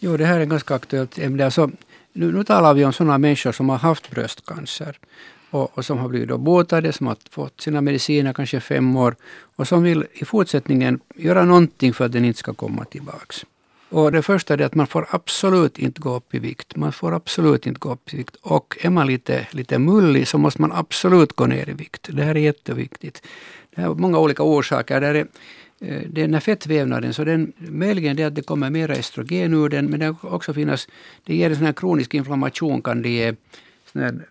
[0.00, 1.44] Jo, det här är ett ganska aktuellt ämne.
[1.44, 1.70] Alltså,
[2.12, 4.98] nu, nu talar vi om sådana människor som har haft bröstcancer
[5.50, 9.16] och, och som har blivit botade, som har fått sina mediciner kanske fem år
[9.56, 13.44] och som vill i fortsättningen göra någonting för att den inte ska komma tillbaks.
[13.88, 16.76] Och det första är att man får absolut inte gå upp i vikt.
[16.76, 18.36] Man får absolut inte gå upp i vikt.
[18.42, 22.08] Och är man lite, lite mullig så måste man absolut gå ner i vikt.
[22.12, 23.22] Det här är jätteviktigt.
[23.74, 25.00] Det har många olika orsaker.
[25.00, 25.26] Det är,
[26.08, 30.00] den här fettvävnaden, så den, möjligen det att det kommer mera estrogen ur den, men
[30.00, 30.88] det kan också finnas,
[31.24, 33.34] det ger en sån här kronisk inflammation, kan det ge
[33.92, 34.26] sån här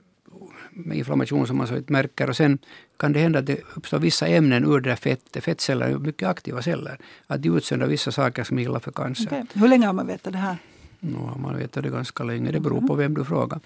[0.93, 2.29] inflammation som man så märker.
[2.29, 2.57] Och sen
[2.97, 5.43] kan det hända att det uppstår vissa ämnen ur det där fettet.
[5.43, 6.97] Fettceller är mycket aktiva celler.
[7.27, 9.25] Att de utsöndrar vissa saker som är illa för cancer.
[9.25, 9.43] Okay.
[9.53, 10.57] Hur länge har man vetat det här?
[10.99, 12.51] No, man vet det ganska länge.
[12.51, 13.59] Det beror på vem du frågar.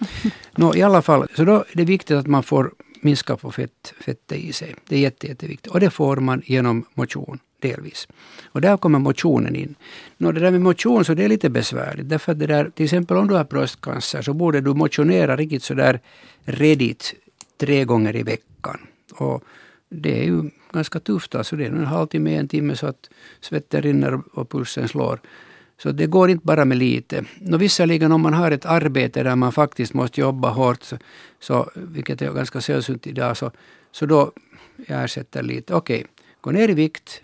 [0.55, 3.93] no, I alla fall, så då är det viktigt att man får minska på fett,
[4.01, 4.75] fettet i sig.
[4.87, 5.73] Det är jätte, jätteviktigt.
[5.73, 8.07] Och det får man genom motion delvis.
[8.45, 9.75] Och där kommer motionen in.
[10.17, 12.09] Nå, det där med motion så det är lite besvärligt.
[12.09, 15.63] Därför att det där, till exempel om du har bröstcancer så borde du motionera riktigt
[15.63, 15.99] sådär
[16.43, 17.13] redigt
[17.57, 18.79] tre gånger i veckan.
[19.13, 19.43] Och
[19.89, 21.35] det är ju ganska tufft.
[21.35, 23.09] Alltså det är en halvtimme, en timme så att
[23.41, 25.19] svetten rinner och pulsen slår.
[25.81, 27.25] Så det går inte bara med lite.
[27.39, 30.97] Nå, visserligen om man har ett arbete där man faktiskt måste jobba hårt, så,
[31.39, 33.51] så, vilket är ganska sällsynt idag, så,
[33.91, 34.31] så då
[34.87, 35.73] jag ersätter lite.
[35.73, 36.07] Okej, okay,
[36.41, 37.21] gå ner i vikt,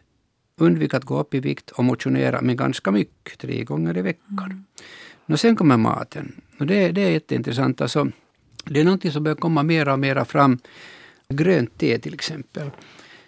[0.58, 4.46] undvik att gå upp i vikt och motionera, men ganska mycket, tre gånger i veckan.
[4.46, 4.64] Mm.
[5.26, 6.42] Nå, sen kommer maten.
[6.60, 7.82] Och det, det är jätteintressant.
[7.82, 8.08] Alltså,
[8.66, 10.60] det är någonting som börjar komma mer och mer fram.
[11.30, 12.70] Grönt te till exempel.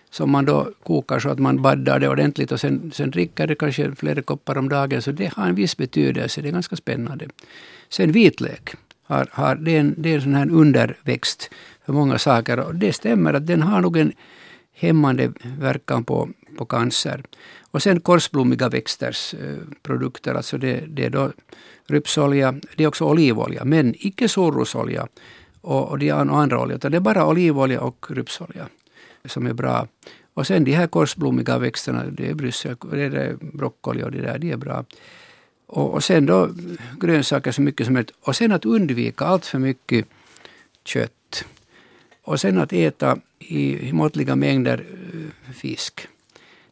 [0.09, 3.55] Som man då kokar så att man baddar det ordentligt och sen, sen dricker det
[3.55, 5.01] kanske flera koppar om dagen.
[5.01, 6.41] Så det har en viss betydelse.
[6.41, 7.25] Det är ganska spännande.
[7.89, 8.75] Sen vitlök.
[9.03, 11.49] Har, har, det, är en, det är en sån här underväxt
[11.85, 12.59] för många saker.
[12.59, 14.13] Och det stämmer att den har nog en
[14.77, 17.23] hämmande verkan på, på cancer.
[17.71, 21.31] Och sen korsblommiga växters eh, produkter, alltså det, det är då
[21.87, 25.07] rypsolja, det är också olivolja, men icke solrosolja
[25.61, 28.67] och, och, de andra oljor, utan det är bara olivolja och rypsolja
[29.25, 29.87] som är bra.
[30.33, 34.37] Och sen de här korsblommiga växterna, det är bryssel, det är broccoli och det där,
[34.39, 34.85] de är bra.
[35.67, 36.49] Och, och sen då
[36.99, 38.15] grönsaker så mycket som möjligt.
[38.21, 40.05] Och sen att undvika allt för mycket
[40.83, 41.16] kött.
[42.27, 46.07] Och sen att äta i, i måttliga mängder uh, fisk.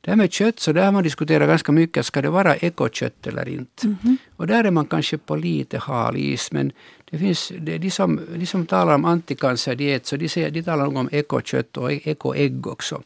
[0.01, 3.27] Det här med kött, så där har man diskuterat ganska mycket, ska det vara ekokött
[3.27, 3.87] eller inte?
[3.87, 4.17] Mm -hmm.
[4.35, 6.71] Och där är man kanske på lite hal is, men
[7.11, 10.85] det finns, det, de, som, de som talar om anticancerdiet, så de, säger, de talar
[10.85, 13.01] nog om ekokött och ekoägg också.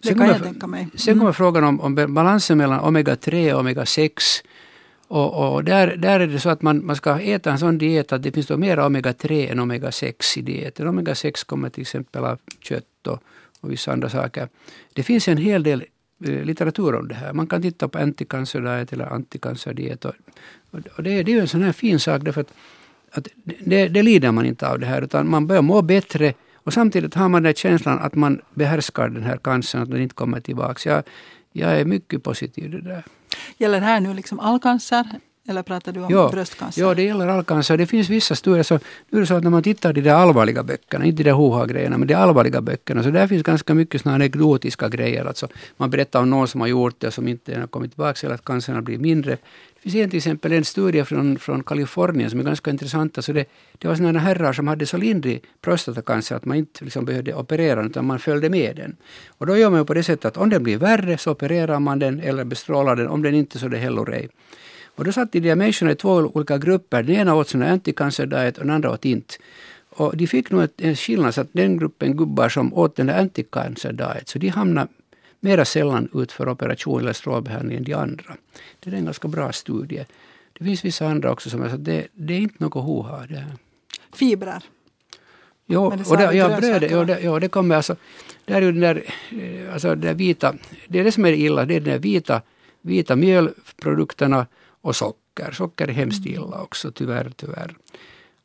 [0.00, 0.82] Det sen kan kommer, jag tänka mig.
[0.82, 0.98] Mm.
[0.98, 4.10] Sen kommer frågan om, om balansen mellan omega-3 och omega-6.
[5.08, 8.12] Och, och, där, där är det så att man, man ska äta en sån diet
[8.12, 10.88] att det finns då mer omega-3 än omega-6 i dieten.
[10.88, 13.22] Omega-6 kommer till exempel av kött och,
[13.60, 14.48] och vissa andra saker.
[14.92, 15.84] Det finns en hel del
[16.24, 17.32] eh, litteratur om det här.
[17.32, 20.04] Man kan titta på anticancerdiet eller anticancerdiet.
[20.04, 20.14] Och,
[20.96, 22.52] och det, det är en sån här fin sak därför att,
[23.10, 26.72] att det, det lider man inte av det här utan man börjar må bättre och
[26.72, 30.40] samtidigt har man den känslan att man behärskar den här cancern, att den inte kommer
[30.40, 30.90] tillbaka.
[30.90, 31.02] Jag,
[31.56, 33.04] jag är mycket positiv till det där.
[33.56, 36.82] Gäller det här nu liksom all cancer eller pratar du om ja, bröstcancer?
[36.82, 37.76] Ja, det gäller all cancer.
[37.76, 38.62] Det finns vissa studier.
[38.62, 38.78] Så,
[39.10, 41.98] nu är det så att när man tittar i de allvarliga böckerna, inte de hoha-grejerna,
[41.98, 45.24] men de allvarliga böckerna, så där finns ganska mycket såna anekdotiska grejer.
[45.24, 48.26] Alltså, man berättar om någon som har gjort det och som inte har kommit tillbaka,
[48.26, 49.36] eller att cancern har blivit mindre.
[49.82, 53.18] Det finns till exempel en studie från, från Kalifornien som är ganska intressant.
[53.18, 53.44] Alltså det,
[53.78, 57.86] det var sådana herrar som hade så lindrig prostatacancer att man inte liksom behövde operera
[57.86, 58.96] utan man följde med den.
[59.28, 61.98] Och då gör man på det sättet att om den blir värre så opererar man
[61.98, 63.08] den eller bestrålar den.
[63.08, 64.28] Om den inte så det heller ej.
[64.96, 67.02] Och då satt de människorna i två olika grupper.
[67.02, 69.34] Den ena åt såna anticancerdiet och den andra åt inte.
[69.90, 73.20] Och de fick nog en skillnad, så att den gruppen gubbar som åt den där
[73.20, 74.88] anticancerdiet, så de hamnade
[75.40, 78.36] mera sällan ut för operation eller strålbehandling än de andra.
[78.80, 80.04] Det är en ganska bra studie.
[80.52, 83.52] Det finns vissa andra också som är det, det är inte något hoha det här.
[84.12, 84.62] Fibrer?
[85.66, 87.96] Jo, och det, ja, brödet, ja, det, ja, det kommer alltså,
[88.44, 90.54] det är ju den där, eh, alltså det vita,
[90.88, 92.42] det är det som är illa, det är de där vita,
[92.80, 94.46] vita mjölprodukterna
[94.86, 95.52] och socker.
[95.52, 96.32] Socker är hemskt mm.
[96.32, 97.76] illa också, tyvärr, tyvärr.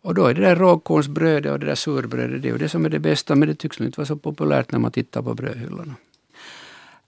[0.01, 2.85] Och då är det där råkornsbrödet och det där surbrödet, det är ju det som
[2.85, 5.95] är det bästa, men det tycks inte vara så populärt när man tittar på brödhyllorna.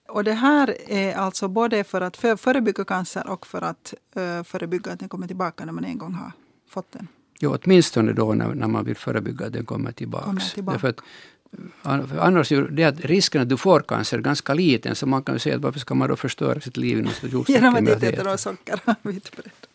[0.07, 4.91] Och det här är alltså både för att förebygga cancer och för att uh, förebygga
[4.91, 6.31] att den kommer tillbaka när man en gång har
[6.69, 7.07] fått den?
[7.39, 10.25] Jo, åtminstone då när, när man vill förebygga att den kommer tillbaka.
[10.25, 10.73] Kommer tillbaka.
[10.73, 10.99] Därför att,
[12.19, 15.35] annars är det att risken att du får cancer är ganska liten, så man kan
[15.35, 17.09] ju säga att varför ska man då förstöra sitt liv
[17.47, 18.79] Genom att inte äta några socker